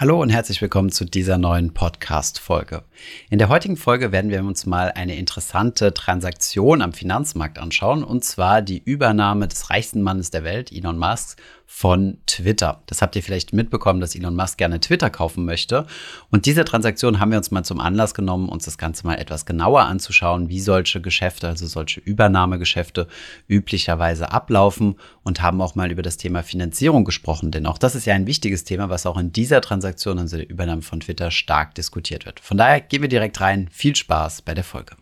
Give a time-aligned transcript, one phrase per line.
[0.00, 2.84] Hallo und herzlich willkommen zu dieser neuen Podcast-Folge.
[3.28, 8.24] In der heutigen Folge werden wir uns mal eine interessante Transaktion am Finanzmarkt anschauen, und
[8.24, 11.38] zwar die Übernahme des reichsten Mannes der Welt, Elon Musk,
[11.72, 12.82] von Twitter.
[12.86, 15.86] Das habt ihr vielleicht mitbekommen, dass Elon Musk gerne Twitter kaufen möchte.
[16.28, 19.46] Und diese Transaktion haben wir uns mal zum Anlass genommen, uns das Ganze mal etwas
[19.46, 23.06] genauer anzuschauen, wie solche Geschäfte, also solche Übernahmegeschäfte
[23.48, 27.52] üblicherweise ablaufen und haben auch mal über das Thema Finanzierung gesprochen.
[27.52, 30.50] Denn auch das ist ja ein wichtiges Thema, was auch in dieser Transaktion, also der
[30.50, 32.40] Übernahme von Twitter, stark diskutiert wird.
[32.40, 33.68] Von daher gehen wir direkt rein.
[33.70, 34.96] Viel Spaß bei der Folge.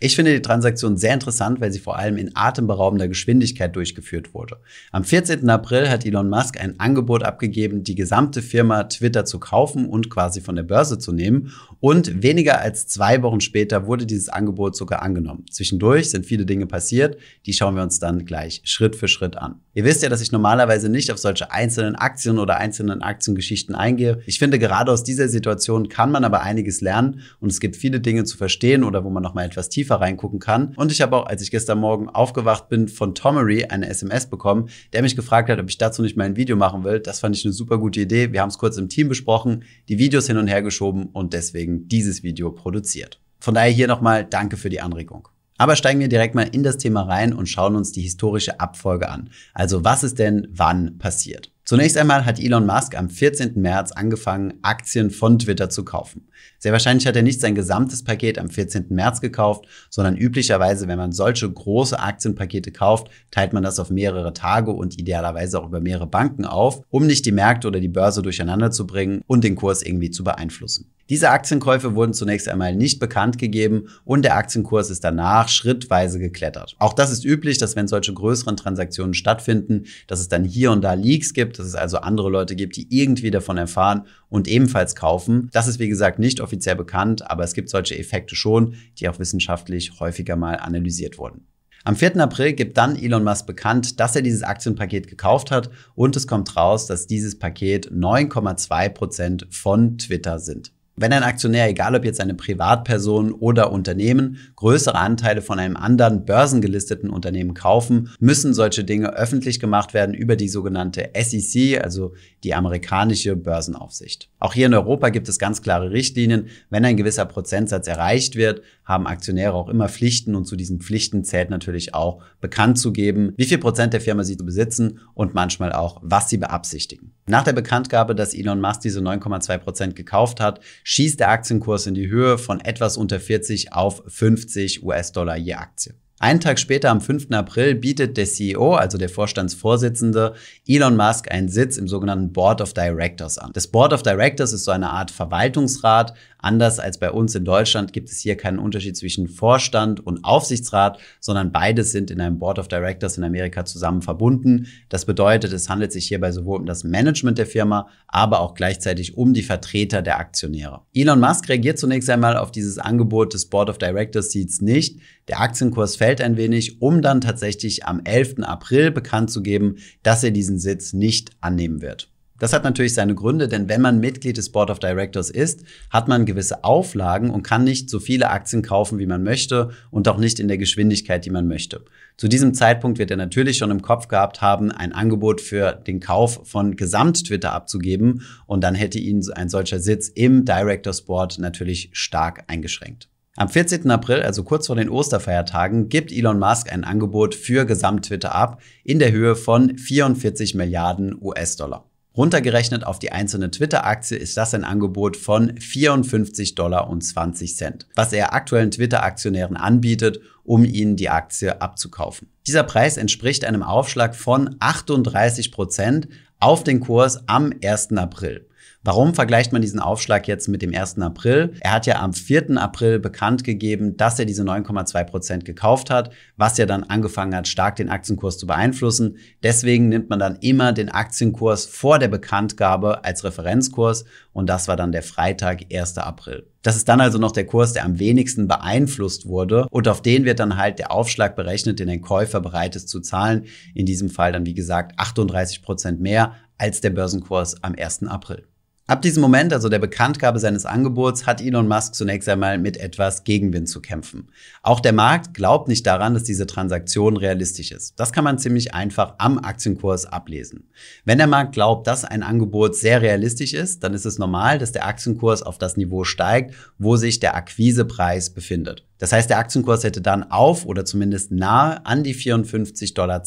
[0.00, 4.58] Ich finde die Transaktion sehr interessant, weil sie vor allem in atemberaubender Geschwindigkeit durchgeführt wurde.
[4.92, 5.50] Am 14.
[5.50, 10.40] April hat Elon Musk ein Angebot abgegeben, die gesamte Firma Twitter zu kaufen und quasi
[10.40, 11.52] von der Börse zu nehmen.
[11.80, 15.46] Und weniger als zwei Wochen später wurde dieses Angebot sogar angenommen.
[15.50, 19.56] Zwischendurch sind viele Dinge passiert, die schauen wir uns dann gleich Schritt für Schritt an.
[19.74, 24.20] Ihr wisst ja, dass ich normalerweise nicht auf solche einzelnen Aktien oder einzelnen Aktiengeschichten eingehe.
[24.26, 27.98] Ich finde, gerade aus dieser Situation kann man aber einiges lernen und es gibt viele
[27.98, 30.74] Dinge zu verstehen oder wo man noch mal etwas tiefer tiefer reingucken kann.
[30.76, 34.68] Und ich habe auch, als ich gestern Morgen aufgewacht bin, von Tomery eine SMS bekommen,
[34.92, 37.00] der mich gefragt hat, ob ich dazu nicht mal ein Video machen will.
[37.00, 38.32] Das fand ich eine super gute Idee.
[38.32, 41.88] Wir haben es kurz im Team besprochen, die Videos hin und her geschoben und deswegen
[41.88, 43.20] dieses Video produziert.
[43.40, 45.28] Von daher hier nochmal Danke für die Anregung.
[45.60, 49.08] Aber steigen wir direkt mal in das Thema rein und schauen uns die historische Abfolge
[49.08, 49.30] an.
[49.54, 51.50] Also was ist denn wann passiert?
[51.68, 53.60] Zunächst einmal hat Elon Musk am 14.
[53.60, 56.26] März angefangen, Aktien von Twitter zu kaufen.
[56.58, 58.86] Sehr wahrscheinlich hat er nicht sein gesamtes Paket am 14.
[58.88, 64.32] März gekauft, sondern üblicherweise, wenn man solche große Aktienpakete kauft, teilt man das auf mehrere
[64.32, 68.22] Tage und idealerweise auch über mehrere Banken auf, um nicht die Märkte oder die Börse
[68.22, 70.90] durcheinander zu bringen und den Kurs irgendwie zu beeinflussen.
[71.08, 76.76] Diese Aktienkäufe wurden zunächst einmal nicht bekannt gegeben und der Aktienkurs ist danach schrittweise geklettert.
[76.78, 80.82] Auch das ist üblich, dass wenn solche größeren Transaktionen stattfinden, dass es dann hier und
[80.82, 84.96] da Leaks gibt, dass es also andere Leute gibt, die irgendwie davon erfahren und ebenfalls
[84.96, 85.48] kaufen.
[85.52, 89.18] Das ist wie gesagt nicht offiziell bekannt, aber es gibt solche Effekte schon, die auch
[89.18, 91.46] wissenschaftlich häufiger mal analysiert wurden.
[91.84, 92.18] Am 4.
[92.18, 96.54] April gibt dann Elon Musk bekannt, dass er dieses Aktienpaket gekauft hat und es kommt
[96.54, 100.72] raus, dass dieses Paket 9,2 Prozent von Twitter sind.
[101.00, 106.24] Wenn ein Aktionär, egal ob jetzt eine Privatperson oder Unternehmen, größere Anteile von einem anderen
[106.24, 112.52] börsengelisteten Unternehmen kaufen, müssen solche Dinge öffentlich gemacht werden über die sogenannte SEC, also die
[112.52, 114.28] amerikanische Börsenaufsicht.
[114.40, 116.48] Auch hier in Europa gibt es ganz klare Richtlinien.
[116.68, 121.22] Wenn ein gewisser Prozentsatz erreicht wird, haben Aktionäre auch immer Pflichten und zu diesen Pflichten
[121.22, 125.72] zählt natürlich auch bekannt zu geben, wie viel Prozent der Firma sie besitzen und manchmal
[125.72, 127.12] auch, was sie beabsichtigen.
[127.26, 131.94] Nach der Bekanntgabe, dass Elon Musk diese 9,2 Prozent gekauft hat, schießt der Aktienkurs in
[131.94, 135.94] die Höhe von etwas unter 40 auf 50 US-Dollar je Aktie.
[136.20, 137.30] Einen Tag später, am 5.
[137.30, 140.34] April, bietet der CEO, also der Vorstandsvorsitzende,
[140.66, 143.52] Elon Musk einen Sitz im sogenannten Board of Directors an.
[143.54, 146.14] Das Board of Directors ist so eine Art Verwaltungsrat.
[146.38, 150.98] Anders als bei uns in Deutschland gibt es hier keinen Unterschied zwischen Vorstand und Aufsichtsrat,
[151.20, 154.68] sondern beides sind in einem Board of Directors in Amerika zusammen verbunden.
[154.88, 159.16] Das bedeutet, es handelt sich hierbei sowohl um das Management der Firma, aber auch gleichzeitig
[159.16, 160.82] um die Vertreter der Aktionäre.
[160.94, 165.00] Elon Musk reagiert zunächst einmal auf dieses Angebot des Board of Directors Seats nicht.
[165.26, 168.44] Der Aktienkurs fällt ein wenig, um dann tatsächlich am 11.
[168.44, 172.10] April bekannt zu geben, dass er diesen Sitz nicht annehmen wird.
[172.38, 176.06] Das hat natürlich seine Gründe, denn wenn man Mitglied des Board of Directors ist, hat
[176.06, 180.18] man gewisse Auflagen und kann nicht so viele Aktien kaufen, wie man möchte und auch
[180.18, 181.84] nicht in der Geschwindigkeit, die man möchte.
[182.16, 186.00] Zu diesem Zeitpunkt wird er natürlich schon im Kopf gehabt haben, ein Angebot für den
[186.00, 191.90] Kauf von Gesamt-Twitter abzugeben und dann hätte ihn ein solcher Sitz im Directors Board natürlich
[191.92, 193.08] stark eingeschränkt.
[193.36, 193.88] Am 14.
[193.90, 198.98] April, also kurz vor den Osterfeiertagen, gibt Elon Musk ein Angebot für Gesamt-Twitter ab in
[198.98, 201.88] der Höhe von 44 Milliarden US-Dollar.
[202.16, 207.86] Runtergerechnet auf die einzelne Twitter-Aktie ist das ein Angebot von 54 Dollar und 20 Cent,
[207.94, 212.28] was er aktuellen Twitter-Aktionären anbietet, um ihnen die Aktie abzukaufen.
[212.46, 216.08] Dieser Preis entspricht einem Aufschlag von 38 Prozent
[216.40, 217.92] auf den Kurs am 1.
[217.92, 218.47] April.
[218.88, 220.98] Warum vergleicht man diesen Aufschlag jetzt mit dem 1.
[221.00, 221.52] April?
[221.60, 222.56] Er hat ja am 4.
[222.56, 227.46] April bekannt gegeben, dass er diese 9,2 Prozent gekauft hat, was ja dann angefangen hat,
[227.48, 229.18] stark den Aktienkurs zu beeinflussen.
[229.42, 234.76] Deswegen nimmt man dann immer den Aktienkurs vor der Bekanntgabe als Referenzkurs und das war
[234.76, 235.98] dann der Freitag, 1.
[235.98, 236.46] April.
[236.62, 240.24] Das ist dann also noch der Kurs, der am wenigsten beeinflusst wurde und auf den
[240.24, 243.44] wird dann halt der Aufschlag berechnet, den ein Käufer bereit ist zu zahlen.
[243.74, 248.04] In diesem Fall dann, wie gesagt, 38 Prozent mehr als der Börsenkurs am 1.
[248.04, 248.47] April.
[248.90, 253.22] Ab diesem Moment, also der Bekanntgabe seines Angebots, hat Elon Musk zunächst einmal mit etwas
[253.22, 254.30] Gegenwind zu kämpfen.
[254.62, 258.00] Auch der Markt glaubt nicht daran, dass diese Transaktion realistisch ist.
[258.00, 260.70] Das kann man ziemlich einfach am Aktienkurs ablesen.
[261.04, 264.72] Wenn der Markt glaubt, dass ein Angebot sehr realistisch ist, dann ist es normal, dass
[264.72, 268.86] der Aktienkurs auf das Niveau steigt, wo sich der Akquisepreis befindet.
[268.96, 273.22] Das heißt, der Aktienkurs hätte dann auf oder zumindest nahe an die 54,20 Dollar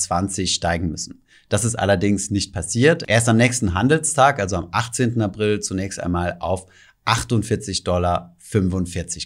[0.47, 1.21] steigen müssen.
[1.51, 3.03] Das ist allerdings nicht passiert.
[3.07, 5.19] Er ist am nächsten Handelstag, also am 18.
[5.21, 6.65] April, zunächst einmal auf
[7.05, 8.37] 48,45 Dollar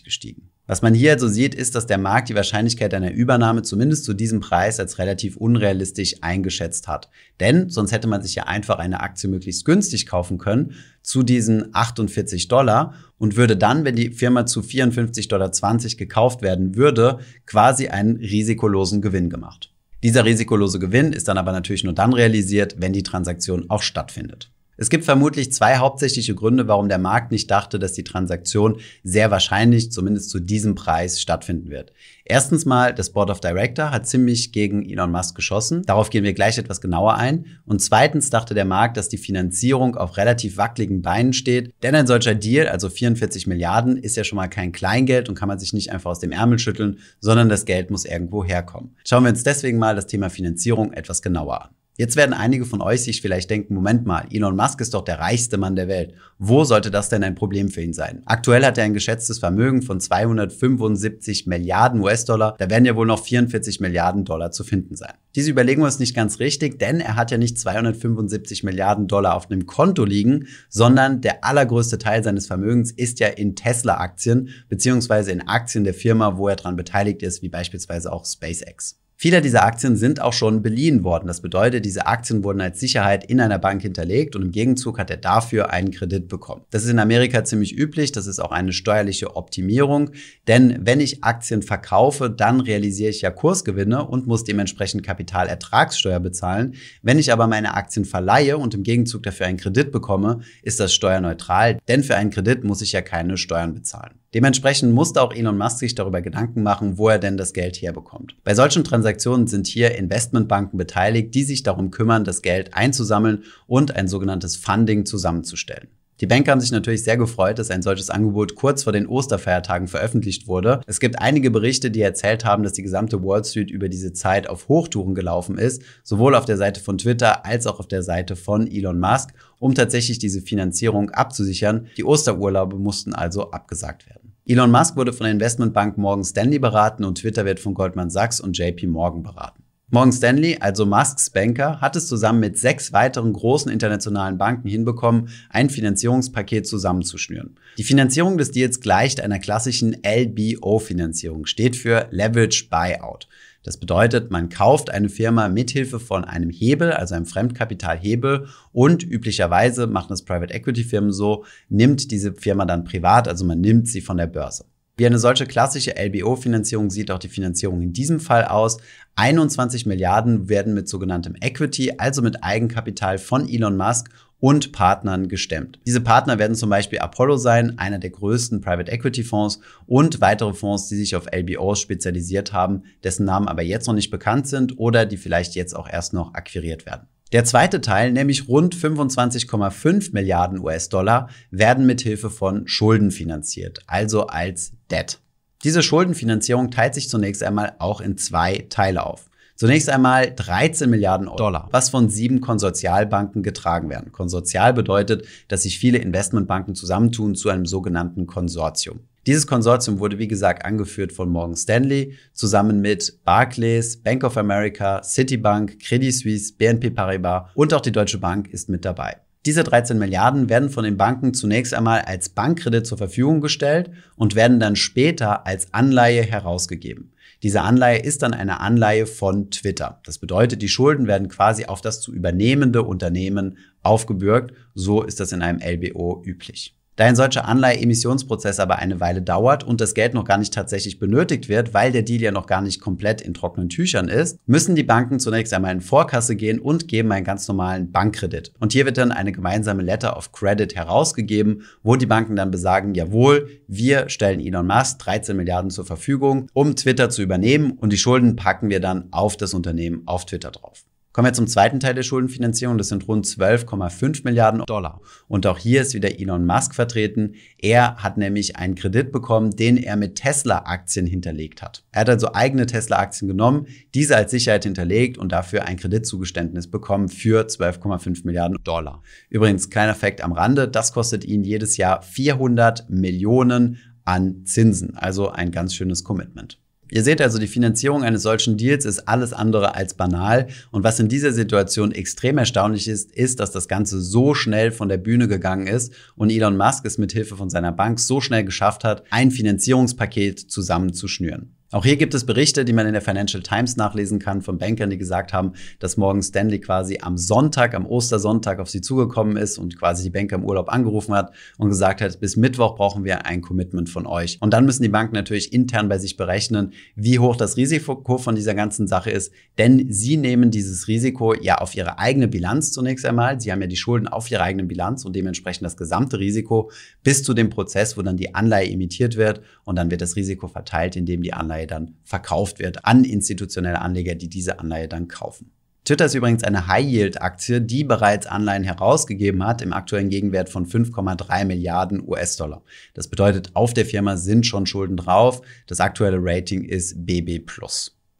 [0.03, 0.49] gestiegen.
[0.65, 4.15] Was man hier also sieht, ist, dass der Markt die Wahrscheinlichkeit einer Übernahme zumindest zu
[4.15, 7.11] diesem Preis als relativ unrealistisch eingeschätzt hat.
[7.39, 10.73] Denn sonst hätte man sich ja einfach eine Aktie möglichst günstig kaufen können
[11.03, 15.51] zu diesen 48 Dollar und würde dann, wenn die Firma zu 54,20 Dollar
[15.95, 19.74] gekauft werden würde, quasi einen risikolosen Gewinn gemacht.
[20.05, 24.51] Dieser risikolose Gewinn ist dann aber natürlich nur dann realisiert, wenn die Transaktion auch stattfindet.
[24.77, 29.31] Es gibt vermutlich zwei hauptsächliche Gründe, warum der Markt nicht dachte, dass die Transaktion sehr
[29.31, 31.93] wahrscheinlich zumindest zu diesem Preis stattfinden wird.
[32.25, 35.83] Erstens mal, das Board of Director hat ziemlich gegen Elon Musk geschossen.
[35.85, 37.45] Darauf gehen wir gleich etwas genauer ein.
[37.65, 41.73] Und zweitens dachte der Markt, dass die Finanzierung auf relativ wackeligen Beinen steht.
[41.83, 45.47] Denn ein solcher Deal, also 44 Milliarden, ist ja schon mal kein Kleingeld und kann
[45.47, 48.95] man sich nicht einfach aus dem Ärmel schütteln, sondern das Geld muss irgendwo herkommen.
[49.07, 51.69] Schauen wir uns deswegen mal das Thema Finanzierung etwas genauer an.
[51.97, 55.19] Jetzt werden einige von euch sich vielleicht denken, Moment mal, Elon Musk ist doch der
[55.19, 56.13] reichste Mann der Welt.
[56.37, 58.21] Wo sollte das denn ein Problem für ihn sein?
[58.25, 62.55] Aktuell hat er ein geschätztes Vermögen von 275 Milliarden US-Dollar.
[62.57, 65.13] Da werden ja wohl noch 44 Milliarden Dollar zu finden sein.
[65.35, 69.49] Diese Überlegung ist nicht ganz richtig, denn er hat ja nicht 275 Milliarden Dollar auf
[69.49, 75.47] einem Konto liegen, sondern der allergrößte Teil seines Vermögens ist ja in Tesla-Aktien beziehungsweise in
[75.47, 78.97] Aktien der Firma, wo er dran beteiligt ist, wie beispielsweise auch SpaceX.
[79.17, 81.27] Viele dieser Aktien sind auch schon beliehen worden.
[81.27, 85.09] Das bedeutet, diese Aktien wurden als Sicherheit in einer Bank hinterlegt und im Gegenzug hat
[85.09, 86.63] er dafür einen Kredit bekommen.
[86.69, 88.11] Das ist in Amerika ziemlich üblich.
[88.11, 90.11] Das ist auch eine steuerliche Optimierung.
[90.49, 96.75] Denn wenn ich Aktien verkaufe, dann realisiere ich ja Kursgewinne und muss dementsprechend Kapitalertragssteuer bezahlen.
[97.01, 100.93] Wenn ich aber meine Aktien verleihe und im Gegenzug dafür einen Kredit bekomme, ist das
[100.93, 101.79] steuerneutral.
[101.87, 104.19] Denn für einen Kredit muss ich ja keine Steuern bezahlen.
[104.33, 108.35] Dementsprechend musste auch Elon Musk sich darüber Gedanken machen, wo er denn das Geld herbekommt.
[108.43, 109.04] Bei solchen Transaktionen
[109.47, 115.05] sind hier Investmentbanken beteiligt, die sich darum kümmern, das Geld einzusammeln und ein sogenanntes Funding
[115.05, 115.87] zusammenzustellen.
[116.21, 119.89] Die Banker haben sich natürlich sehr gefreut, dass ein solches Angebot kurz vor den Osterfeiertagen
[119.89, 120.79] veröffentlicht wurde.
[120.87, 124.47] Es gibt einige Berichte, die erzählt haben, dass die gesamte Wall Street über diese Zeit
[124.49, 128.37] auf Hochtouren gelaufen ist, sowohl auf der Seite von Twitter als auch auf der Seite
[128.37, 131.87] von Elon Musk, um tatsächlich diese Finanzierung abzusichern.
[131.97, 134.24] Die Osterurlaube mussten also abgesagt werden.
[134.47, 138.39] Elon Musk wurde von der Investmentbank Morgan Stanley beraten und Twitter wird von Goldman Sachs
[138.39, 139.63] und JP Morgan beraten.
[139.89, 145.29] Morgan Stanley, also Musks Banker, hat es zusammen mit sechs weiteren großen internationalen Banken hinbekommen,
[145.49, 147.57] ein Finanzierungspaket zusammenzuschnüren.
[147.79, 153.27] Die Finanzierung des Deals gleicht einer klassischen LBO-Finanzierung, steht für Leverage Buyout.
[153.65, 159.87] Das bedeutet, man kauft eine Firma mithilfe von einem Hebel, also einem Fremdkapitalhebel und üblicherweise
[159.87, 164.01] machen das Private Equity Firmen so, nimmt diese Firma dann privat, also man nimmt sie
[164.01, 164.65] von der Börse.
[164.97, 168.77] Wie eine solche klassische LBO-Finanzierung sieht auch die Finanzierung in diesem Fall aus.
[169.15, 174.09] 21 Milliarden werden mit sogenanntem Equity, also mit Eigenkapital von Elon Musk
[174.39, 175.79] und Partnern gestemmt.
[175.85, 180.53] Diese Partner werden zum Beispiel Apollo sein, einer der größten Private Equity Fonds und weitere
[180.53, 184.77] Fonds, die sich auf LBOs spezialisiert haben, dessen Namen aber jetzt noch nicht bekannt sind
[184.77, 187.07] oder die vielleicht jetzt auch erst noch akquiriert werden.
[187.31, 194.27] Der zweite Teil, nämlich rund 25,5 Milliarden US-Dollar, werden mit Hilfe von Schulden finanziert, also
[194.27, 195.19] als Debt.
[195.63, 199.25] Diese Schuldenfinanzierung teilt sich zunächst einmal auch in zwei Teile auf.
[199.57, 204.11] Zunächst einmal 13 Milliarden Dollar, was von sieben Konsortialbanken getragen werden.
[204.11, 208.99] Konsortial bedeutet, dass sich viele Investmentbanken zusammentun zu einem sogenannten Konsortium.
[209.25, 215.01] Dieses Konsortium wurde, wie gesagt, angeführt von Morgan Stanley zusammen mit Barclays, Bank of America,
[215.01, 219.15] Citibank, Credit Suisse, BNP Paribas und auch die Deutsche Bank ist mit dabei.
[219.45, 224.35] Diese 13 Milliarden werden von den Banken zunächst einmal als Bankkredit zur Verfügung gestellt und
[224.35, 227.13] werden dann später als Anleihe herausgegeben.
[227.45, 230.01] Diese Anleihe ist dann eine Anleihe von Twitter.
[230.03, 234.55] Das bedeutet, die Schulden werden quasi auf das zu übernehmende Unternehmen aufgebürgt.
[234.73, 236.75] So ist das in einem LBO üblich.
[236.95, 240.97] Da ein solcher Anleihe-Emissionsprozess aber eine Weile dauert und das Geld noch gar nicht tatsächlich
[240.97, 244.75] benötigt wird, weil der Deal ja noch gar nicht komplett in trockenen Tüchern ist, müssen
[244.75, 248.53] die Banken zunächst einmal in Vorkasse gehen und geben einen ganz normalen Bankkredit.
[248.59, 252.95] Und hier wird dann eine gemeinsame Letter of Credit herausgegeben, wo die Banken dann besagen,
[252.95, 257.97] jawohl, wir stellen Elon Musk 13 Milliarden zur Verfügung, um Twitter zu übernehmen und die
[257.97, 260.84] Schulden packen wir dann auf das Unternehmen auf Twitter drauf.
[261.15, 262.77] Kommen wir zum zweiten Teil der Schuldenfinanzierung.
[262.77, 264.99] Das sind rund 12,5 Milliarden Dollar.
[265.29, 267.35] Und auch hier ist wieder Elon Musk vertreten.
[267.57, 271.85] Er hat nämlich einen Kredit bekommen, den er mit Tesla-Aktien hinterlegt hat.
[271.93, 277.07] Er hat also eigene Tesla-Aktien genommen, diese als Sicherheit hinterlegt und dafür ein Kreditzugeständnis bekommen
[277.07, 279.01] für 12,5 Milliarden Dollar.
[279.29, 284.97] Übrigens, kleiner Fakt am Rande, das kostet ihn jedes Jahr 400 Millionen an Zinsen.
[284.97, 286.59] Also ein ganz schönes Commitment.
[286.91, 290.47] Ihr seht also, die Finanzierung eines solchen Deals ist alles andere als banal.
[290.71, 294.87] Und was in dieser Situation extrem erstaunlich ist, ist, dass das Ganze so schnell von
[294.87, 298.43] der Bühne gegangen ist und Elon Musk es mit Hilfe von seiner Bank so schnell
[298.43, 301.54] geschafft hat, ein Finanzierungspaket zusammenzuschnüren.
[301.75, 304.89] Auch hier gibt es Berichte, die man in der Financial Times nachlesen kann von Bankern,
[304.89, 309.57] die gesagt haben, dass Morgan Stanley quasi am Sonntag, am Ostersonntag auf sie zugekommen ist
[309.57, 313.25] und quasi die Banker im Urlaub angerufen hat und gesagt hat, bis Mittwoch brauchen wir
[313.25, 314.37] ein Commitment von euch.
[314.39, 318.35] Und dann müssen die Banken natürlich intern bei sich berechnen, wie hoch das Risiko von
[318.35, 323.05] dieser ganzen Sache ist, denn sie nehmen dieses Risiko ja auf ihre eigene Bilanz zunächst
[323.05, 323.41] einmal.
[323.41, 326.71] Sie haben ja die Schulden auf ihrer eigenen Bilanz und dementsprechend das gesamte Risiko
[327.03, 330.47] bis zu dem Prozess, wo dann die Anleihe emittiert wird und dann wird das Risiko
[330.47, 335.07] verteilt, indem die Anleihe Anleihe dann verkauft wird an institutionelle Anleger, die diese Anleihe dann
[335.07, 335.51] kaufen.
[335.83, 341.45] Twitter ist übrigens eine High-Yield-Aktie, die bereits Anleihen herausgegeben hat im aktuellen Gegenwert von 5,3
[341.45, 342.63] Milliarden US-Dollar.
[342.95, 345.41] Das bedeutet, auf der Firma sind schon Schulden drauf.
[345.67, 347.45] Das aktuelle Rating ist BB+.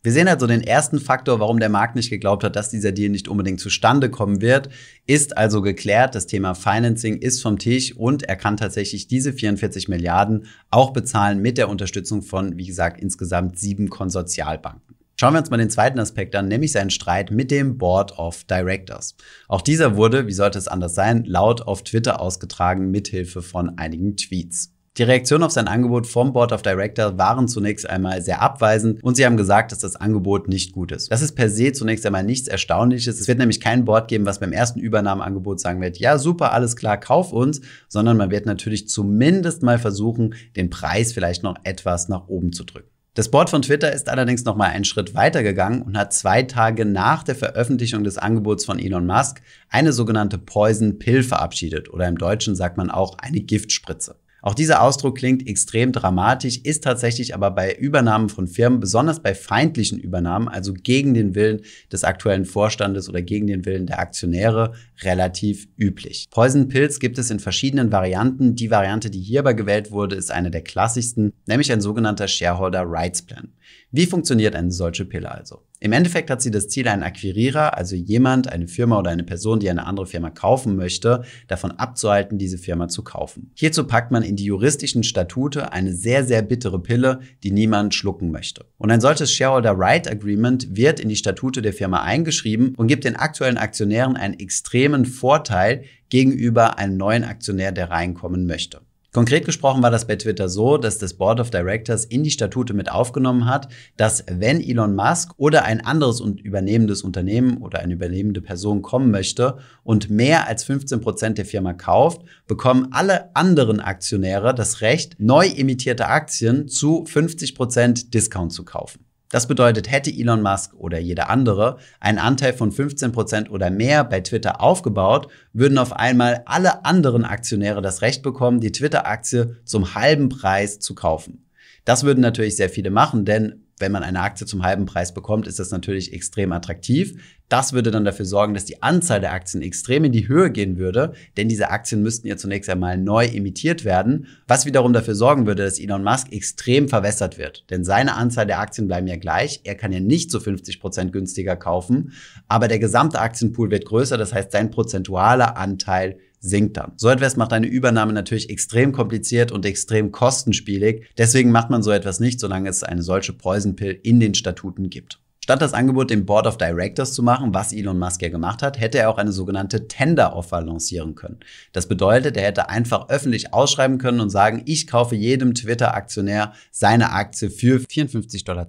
[0.06, 3.10] Wir sehen also den ersten Faktor, warum der Markt nicht geglaubt hat, dass dieser Deal
[3.10, 4.70] nicht unbedingt zustande kommen wird,
[5.08, 6.14] ist also geklärt.
[6.14, 11.42] Das Thema Financing ist vom Tisch und er kann tatsächlich diese 44 Milliarden auch bezahlen
[11.42, 14.96] mit der Unterstützung von, wie gesagt, insgesamt sieben Konsortialbanken.
[15.16, 18.44] Schauen wir uns mal den zweiten Aspekt an, nämlich seinen Streit mit dem Board of
[18.44, 19.16] Directors.
[19.48, 24.18] Auch dieser wurde, wie sollte es anders sein, laut auf Twitter ausgetragen mithilfe von einigen
[24.18, 24.75] Tweets.
[24.98, 29.16] Die Reaktionen auf sein Angebot vom Board of Directors waren zunächst einmal sehr abweisend und
[29.16, 31.12] sie haben gesagt, dass das Angebot nicht gut ist.
[31.12, 33.20] Das ist per se zunächst einmal nichts Erstaunliches.
[33.20, 36.78] Es wird nämlich kein Board geben, was beim ersten Übernahmeangebot sagen wird, ja super, alles
[36.78, 37.60] klar, kauf uns,
[37.90, 42.64] sondern man wird natürlich zumindest mal versuchen, den Preis vielleicht noch etwas nach oben zu
[42.64, 42.88] drücken.
[43.16, 46.44] Das Board von Twitter ist allerdings noch mal einen Schritt weiter gegangen und hat zwei
[46.44, 52.08] Tage nach der Veröffentlichung des Angebots von Elon Musk eine sogenannte Poison Pill verabschiedet oder
[52.08, 54.16] im Deutschen sagt man auch eine Giftspritze.
[54.46, 59.34] Auch dieser Ausdruck klingt extrem dramatisch, ist tatsächlich aber bei Übernahmen von Firmen, besonders bei
[59.34, 61.62] feindlichen Übernahmen, also gegen den Willen
[61.92, 66.28] des aktuellen Vorstandes oder gegen den Willen der Aktionäre, relativ üblich.
[66.30, 68.54] Poison Pills gibt es in verschiedenen Varianten.
[68.54, 73.24] Die Variante, die hierbei gewählt wurde, ist eine der klassischsten, nämlich ein sogenannter Shareholder Rights
[73.24, 73.52] Plan.
[73.90, 75.65] Wie funktioniert eine solche Pille also?
[75.80, 79.60] Im Endeffekt hat sie das Ziel, einen Akquirierer, also jemand, eine Firma oder eine Person,
[79.60, 83.52] die eine andere Firma kaufen möchte, davon abzuhalten, diese Firma zu kaufen.
[83.56, 88.32] Hierzu packt man in die juristischen Statute eine sehr, sehr bittere Pille, die niemand schlucken
[88.32, 88.66] möchte.
[88.78, 93.04] Und ein solches Shareholder Right Agreement wird in die Statute der Firma eingeschrieben und gibt
[93.04, 98.82] den aktuellen Aktionären einen extremen Vorteil gegenüber einem neuen Aktionär, der reinkommen möchte.
[99.16, 102.74] Konkret gesprochen war das bei Twitter so, dass das Board of Directors in die Statute
[102.74, 107.94] mit aufgenommen hat, dass wenn Elon Musk oder ein anderes und übernehmendes Unternehmen oder eine
[107.94, 113.80] übernehmende Person kommen möchte und mehr als 15 Prozent der Firma kauft, bekommen alle anderen
[113.80, 119.05] Aktionäre das Recht, neu emittierte Aktien zu 50 Prozent Discount zu kaufen.
[119.36, 124.22] Das bedeutet, hätte Elon Musk oder jeder andere einen Anteil von 15% oder mehr bei
[124.22, 130.30] Twitter aufgebaut, würden auf einmal alle anderen Aktionäre das Recht bekommen, die Twitter-Aktie zum halben
[130.30, 131.50] Preis zu kaufen.
[131.84, 135.48] Das würden natürlich sehr viele machen, denn wenn man eine Aktie zum halben Preis bekommt,
[135.48, 137.20] ist das natürlich extrem attraktiv.
[137.50, 140.78] Das würde dann dafür sorgen, dass die Anzahl der Aktien extrem in die Höhe gehen
[140.78, 145.46] würde, denn diese Aktien müssten ja zunächst einmal neu emittiert werden, was wiederum dafür sorgen
[145.46, 147.66] würde, dass Elon Musk extrem verwässert wird.
[147.70, 149.62] Denn seine Anzahl der Aktien bleiben ja gleich.
[149.64, 152.14] Er kann ja nicht zu 50 Prozent günstiger kaufen,
[152.48, 154.18] aber der gesamte Aktienpool wird größer.
[154.18, 156.18] Das heißt, sein prozentualer Anteil
[156.50, 156.94] sinkt dann.
[156.98, 161.08] So etwas macht eine Übernahme natürlich extrem kompliziert und extrem kostenspielig.
[161.18, 165.20] Deswegen macht man so etwas nicht, solange es eine solche Poison in den Statuten gibt.
[165.46, 168.80] Statt das Angebot dem Board of Directors zu machen, was Elon Musk ja gemacht hat,
[168.80, 171.38] hätte er auch eine sogenannte Tender Offer lancieren können.
[171.72, 177.12] Das bedeutet, er hätte einfach öffentlich ausschreiben können und sagen, ich kaufe jedem Twitter-Aktionär seine
[177.12, 178.68] Aktie für 54,20 Dollar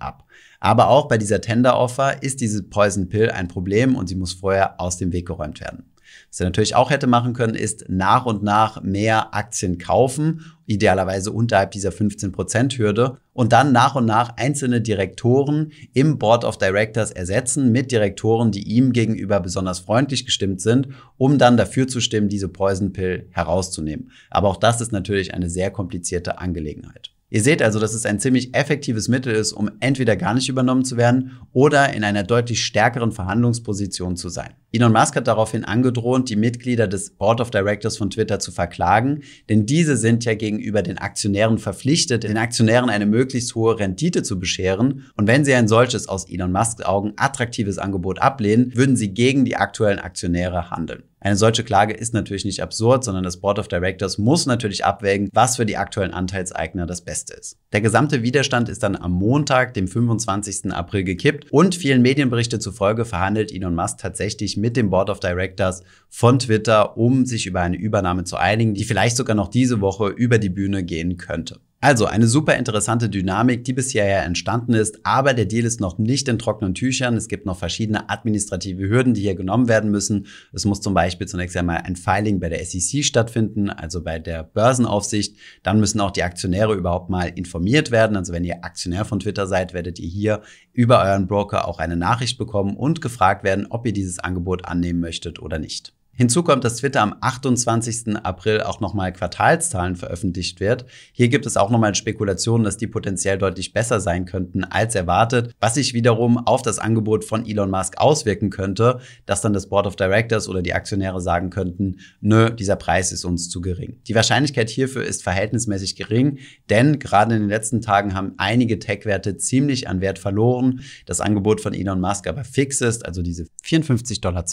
[0.00, 0.24] ab.
[0.58, 4.32] Aber auch bei dieser Tender Offer ist diese Poison Pill ein Problem und sie muss
[4.32, 5.89] vorher aus dem Weg geräumt werden.
[6.30, 11.32] Was er natürlich auch hätte machen können, ist nach und nach mehr Aktien kaufen, idealerweise
[11.32, 17.72] unterhalb dieser 15%-Hürde und dann nach und nach einzelne Direktoren im Board of Directors ersetzen
[17.72, 22.48] mit Direktoren, die ihm gegenüber besonders freundlich gestimmt sind, um dann dafür zu stimmen, diese
[22.48, 24.10] Poison Pill herauszunehmen.
[24.30, 27.10] Aber auch das ist natürlich eine sehr komplizierte Angelegenheit.
[27.32, 30.84] Ihr seht also, dass es ein ziemlich effektives Mittel ist, um entweder gar nicht übernommen
[30.84, 34.50] zu werden oder in einer deutlich stärkeren Verhandlungsposition zu sein.
[34.72, 39.22] Elon Musk hat daraufhin angedroht, die Mitglieder des Board of Directors von Twitter zu verklagen,
[39.48, 44.40] denn diese sind ja gegenüber den Aktionären verpflichtet, den Aktionären eine möglichst hohe Rendite zu
[44.40, 45.04] bescheren.
[45.16, 49.44] Und wenn sie ein solches aus Elon Musks Augen attraktives Angebot ablehnen, würden sie gegen
[49.44, 51.04] die aktuellen Aktionäre handeln.
[51.22, 55.28] Eine solche Klage ist natürlich nicht absurd, sondern das Board of Directors muss natürlich abwägen,
[55.34, 57.58] was für die aktuellen Anteilseigner das Beste ist.
[57.72, 60.72] Der gesamte Widerstand ist dann am Montag, dem 25.
[60.72, 65.82] April gekippt und vielen Medienberichte zufolge verhandelt Elon Musk tatsächlich mit dem Board of Directors
[66.08, 70.08] von Twitter, um sich über eine Übernahme zu einigen, die vielleicht sogar noch diese Woche
[70.08, 71.60] über die Bühne gehen könnte.
[71.82, 75.96] Also eine super interessante Dynamik, die bisher ja entstanden ist, aber der Deal ist noch
[75.96, 77.16] nicht in trockenen Tüchern.
[77.16, 80.26] Es gibt noch verschiedene administrative Hürden, die hier genommen werden müssen.
[80.52, 84.42] Es muss zum Beispiel zunächst einmal ein Filing bei der SEC stattfinden, also bei der
[84.42, 85.38] Börsenaufsicht.
[85.62, 88.14] Dann müssen auch die Aktionäre überhaupt mal informiert werden.
[88.14, 90.42] Also wenn ihr Aktionär von Twitter seid, werdet ihr hier
[90.74, 95.00] über euren Broker auch eine Nachricht bekommen und gefragt werden, ob ihr dieses Angebot annehmen
[95.00, 95.94] möchtet oder nicht.
[96.12, 98.16] Hinzu kommt, dass Twitter am 28.
[98.16, 100.84] April auch nochmal Quartalszahlen veröffentlicht wird.
[101.12, 105.54] Hier gibt es auch nochmal Spekulationen, dass die potenziell deutlich besser sein könnten als erwartet,
[105.60, 109.86] was sich wiederum auf das Angebot von Elon Musk auswirken könnte, dass dann das Board
[109.86, 114.00] of Directors oder die Aktionäre sagen könnten, nö, dieser Preis ist uns zu gering.
[114.06, 116.38] Die Wahrscheinlichkeit hierfür ist verhältnismäßig gering,
[116.68, 120.80] denn gerade in den letzten Tagen haben einige Tech-Werte ziemlich an Wert verloren.
[121.06, 124.44] Das Angebot von Elon Musk aber fix ist, also diese 54,20 Dollar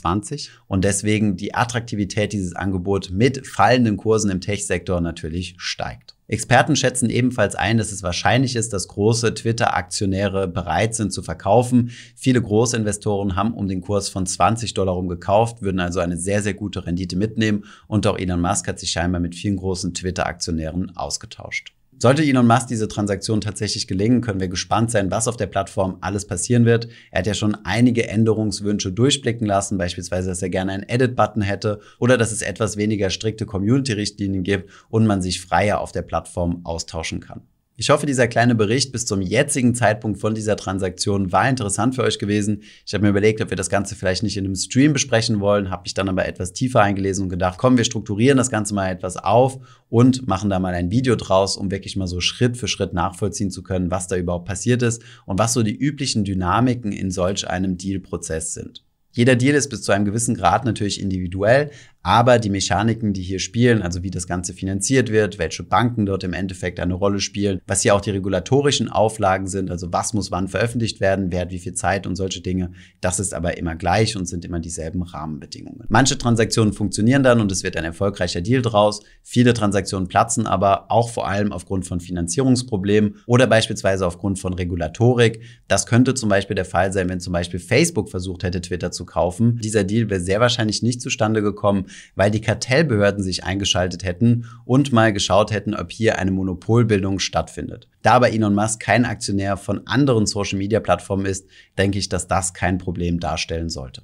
[0.67, 6.17] und deswegen die Attraktivität dieses Angebots mit fallenden Kursen im Tech-Sektor natürlich steigt.
[6.29, 11.91] Experten schätzen ebenfalls ein, dass es wahrscheinlich ist, dass große Twitter-Aktionäre bereit sind zu verkaufen.
[12.15, 16.41] Viele Großinvestoren haben um den Kurs von 20 Dollar rum gekauft, würden also eine sehr,
[16.41, 17.63] sehr gute Rendite mitnehmen.
[17.87, 21.76] Und auch Elon Musk hat sich scheinbar mit vielen großen Twitter-Aktionären ausgetauscht.
[21.99, 25.97] Sollte Elon Musk diese Transaktion tatsächlich gelingen, können wir gespannt sein, was auf der Plattform
[26.01, 26.87] alles passieren wird.
[27.09, 31.79] Er hat ja schon einige Änderungswünsche durchblicken lassen, beispielsweise, dass er gerne einen Edit-Button hätte
[31.97, 36.61] oder dass es etwas weniger strikte Community-Richtlinien gibt und man sich freier auf der Plattform
[36.65, 37.41] austauschen kann.
[37.79, 42.01] Ich hoffe, dieser kleine Bericht bis zum jetzigen Zeitpunkt von dieser Transaktion war interessant für
[42.01, 42.63] euch gewesen.
[42.87, 45.69] Ich habe mir überlegt, ob wir das Ganze vielleicht nicht in einem Stream besprechen wollen,
[45.69, 48.89] habe mich dann aber etwas tiefer eingelesen und gedacht, komm, wir strukturieren das Ganze mal
[48.89, 49.59] etwas auf
[49.89, 53.51] und machen da mal ein Video draus, um wirklich mal so Schritt für Schritt nachvollziehen
[53.51, 57.47] zu können, was da überhaupt passiert ist und was so die üblichen Dynamiken in solch
[57.47, 58.83] einem Deal-Prozess sind.
[59.17, 61.71] Jeder Deal ist bis zu einem gewissen Grad natürlich individuell,
[62.03, 66.23] aber die Mechaniken, die hier spielen, also wie das Ganze finanziert wird, welche Banken dort
[66.23, 70.31] im Endeffekt eine Rolle spielen, was hier auch die regulatorischen Auflagen sind, also was muss
[70.31, 73.75] wann veröffentlicht werden, wer hat wie viel Zeit und solche Dinge, das ist aber immer
[73.75, 75.85] gleich und sind immer dieselben Rahmenbedingungen.
[75.89, 79.01] Manche Transaktionen funktionieren dann und es wird ein erfolgreicher Deal draus.
[79.21, 85.41] Viele Transaktionen platzen aber auch vor allem aufgrund von Finanzierungsproblemen oder beispielsweise aufgrund von Regulatorik.
[85.67, 89.05] Das könnte zum Beispiel der Fall sein, wenn zum Beispiel Facebook versucht hätte, Twitter zu
[89.05, 89.59] kaufen.
[89.61, 94.91] Dieser Deal wäre sehr wahrscheinlich nicht zustande gekommen, weil die Kartellbehörden sich eingeschaltet hätten und
[94.91, 97.87] mal geschaut hätten, ob hier eine Monopolbildung stattfindet.
[98.01, 101.47] Da aber Elon Musk kein Aktionär von anderen Social-Media-Plattformen ist,
[101.77, 104.03] denke ich, dass das kein Problem darstellen sollte.